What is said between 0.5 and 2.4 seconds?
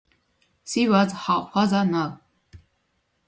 She was her father now.